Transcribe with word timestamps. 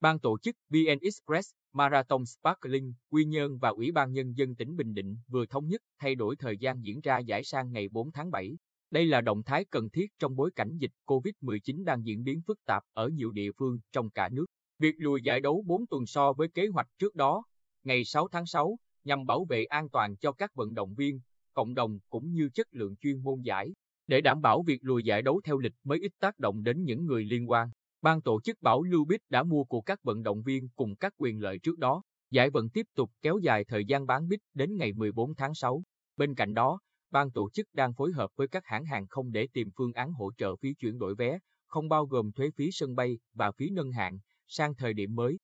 Ban 0.00 0.18
tổ 0.18 0.38
chức 0.38 0.56
VN 0.70 0.98
Express, 1.02 1.50
Marathon 1.72 2.26
Sparkling, 2.26 2.94
Quy 3.10 3.24
Nhơn 3.24 3.58
và 3.58 3.68
Ủy 3.68 3.92
ban 3.92 4.12
Nhân 4.12 4.36
dân 4.36 4.54
tỉnh 4.54 4.76
Bình 4.76 4.94
Định 4.94 5.16
vừa 5.28 5.46
thống 5.46 5.68
nhất 5.68 5.82
thay 5.98 6.14
đổi 6.14 6.36
thời 6.36 6.58
gian 6.58 6.84
diễn 6.84 7.00
ra 7.00 7.18
giải 7.18 7.44
sang 7.44 7.72
ngày 7.72 7.88
4 7.88 8.12
tháng 8.12 8.30
7. 8.30 8.58
Đây 8.90 9.06
là 9.06 9.20
động 9.20 9.42
thái 9.42 9.64
cần 9.64 9.90
thiết 9.90 10.06
trong 10.18 10.36
bối 10.36 10.50
cảnh 10.56 10.78
dịch 10.78 10.90
COVID-19 11.06 11.84
đang 11.84 12.06
diễn 12.06 12.24
biến 12.24 12.42
phức 12.46 12.64
tạp 12.64 12.82
ở 12.92 13.08
nhiều 13.08 13.32
địa 13.32 13.52
phương 13.52 13.78
trong 13.92 14.10
cả 14.10 14.28
nước. 14.28 14.46
Việc 14.78 14.94
lùi 14.98 15.22
giải 15.22 15.40
đấu 15.40 15.64
4 15.66 15.86
tuần 15.86 16.06
so 16.06 16.32
với 16.32 16.48
kế 16.48 16.66
hoạch 16.66 16.88
trước 16.98 17.14
đó, 17.14 17.44
ngày 17.84 18.04
6 18.04 18.28
tháng 18.28 18.46
6, 18.46 18.78
nhằm 19.04 19.26
bảo 19.26 19.44
vệ 19.44 19.64
an 19.64 19.88
toàn 19.88 20.16
cho 20.16 20.32
các 20.32 20.54
vận 20.54 20.74
động 20.74 20.94
viên, 20.94 21.20
cộng 21.54 21.74
đồng 21.74 21.98
cũng 22.08 22.32
như 22.32 22.48
chất 22.54 22.66
lượng 22.70 22.96
chuyên 22.96 23.22
môn 23.22 23.40
giải. 23.42 23.74
Để 24.06 24.20
đảm 24.20 24.40
bảo 24.42 24.62
việc 24.62 24.78
lùi 24.84 25.02
giải 25.04 25.22
đấu 25.22 25.40
theo 25.44 25.58
lịch 25.58 25.74
mới 25.84 25.98
ít 25.98 26.12
tác 26.18 26.38
động 26.38 26.62
đến 26.62 26.84
những 26.84 27.06
người 27.06 27.24
liên 27.24 27.50
quan, 27.50 27.68
ban 28.02 28.22
tổ 28.22 28.40
chức 28.40 28.62
Bảo 28.62 28.82
Lưu 28.82 29.04
Bích 29.04 29.20
đã 29.28 29.42
mua 29.42 29.64
của 29.64 29.80
các 29.80 30.02
vận 30.02 30.22
động 30.22 30.42
viên 30.42 30.68
cùng 30.76 30.96
các 30.96 31.12
quyền 31.16 31.40
lợi 31.40 31.58
trước 31.58 31.78
đó. 31.78 32.02
Giải 32.30 32.50
vẫn 32.50 32.70
tiếp 32.70 32.86
tục 32.94 33.10
kéo 33.22 33.38
dài 33.38 33.64
thời 33.64 33.84
gian 33.84 34.06
bán 34.06 34.28
bích 34.28 34.40
đến 34.54 34.76
ngày 34.76 34.92
14 34.92 35.34
tháng 35.34 35.54
6. 35.54 35.82
Bên 36.16 36.34
cạnh 36.34 36.54
đó, 36.54 36.80
ban 37.10 37.30
tổ 37.30 37.50
chức 37.50 37.66
đang 37.72 37.94
phối 37.94 38.12
hợp 38.12 38.30
với 38.36 38.48
các 38.48 38.62
hãng 38.66 38.84
hàng 38.84 39.06
không 39.06 39.30
để 39.30 39.48
tìm 39.52 39.68
phương 39.76 39.92
án 39.92 40.12
hỗ 40.12 40.30
trợ 40.38 40.56
phí 40.56 40.74
chuyển 40.74 40.98
đổi 40.98 41.14
vé, 41.14 41.38
không 41.66 41.88
bao 41.88 42.06
gồm 42.06 42.32
thuế 42.32 42.50
phí 42.56 42.68
sân 42.72 42.94
bay 42.94 43.18
và 43.34 43.52
phí 43.52 43.70
nâng 43.70 43.92
hạng, 43.92 44.18
sang 44.46 44.74
thời 44.74 44.94
điểm 44.94 45.14
mới. 45.14 45.38